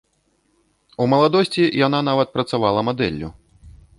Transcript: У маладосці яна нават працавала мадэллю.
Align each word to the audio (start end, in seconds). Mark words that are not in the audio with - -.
У 1.03 1.07
маладосці 1.13 1.61
яна 1.85 1.99
нават 2.09 2.33
працавала 2.37 2.79
мадэллю. 2.91 3.27